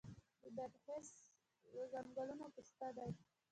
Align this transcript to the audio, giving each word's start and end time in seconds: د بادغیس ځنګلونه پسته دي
د 0.41 0.43
بادغیس 0.55 1.09
ځنګلونه 1.91 2.45
پسته 2.55 2.87
دي 2.97 3.09